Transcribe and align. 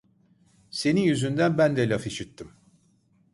Senin 0.71 1.01
yüzünden 1.01 1.57
ben 1.57 1.75
de 1.77 1.89
laf 1.89 2.07
işittim! 2.07 2.51